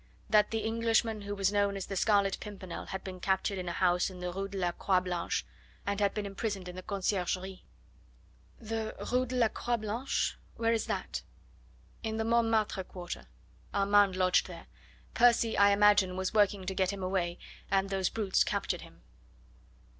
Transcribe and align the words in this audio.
"That 0.31 0.49
the 0.49 0.65
Englishman 0.65 1.21
who 1.21 1.35
was 1.35 1.51
known 1.53 1.77
as 1.77 1.85
the 1.85 1.95
Scarlet 1.95 2.39
Pimpernel 2.39 2.85
had 2.87 3.03
been 3.03 3.19
captured 3.19 3.59
in 3.59 3.69
a 3.69 3.71
house 3.71 4.09
in 4.09 4.19
the 4.19 4.33
Rue 4.33 4.47
de 4.47 4.57
la 4.57 4.71
Croix 4.71 4.99
Blanche, 4.99 5.45
and 5.85 5.99
had 5.99 6.15
been 6.15 6.25
imprisoned 6.25 6.67
in 6.67 6.75
the 6.75 6.81
Conciergerie." 6.81 7.61
"The 8.59 8.95
Rue 9.11 9.27
de 9.27 9.35
la 9.35 9.47
Croix 9.49 9.77
Blanche? 9.77 10.39
Where 10.55 10.73
is 10.73 10.87
that?" 10.87 11.21
"In 12.01 12.17
the 12.17 12.25
Montmartre 12.25 12.83
quarter. 12.85 13.27
Armand 13.75 14.15
lodged 14.15 14.47
there. 14.47 14.65
Percy, 15.13 15.55
I 15.55 15.69
imagine, 15.69 16.17
was 16.17 16.33
working 16.33 16.65
to 16.65 16.73
get 16.73 16.91
him 16.91 17.03
away; 17.03 17.37
and 17.69 17.91
those 17.91 18.09
brutes 18.09 18.43
captured 18.43 18.81
him." 18.81 19.03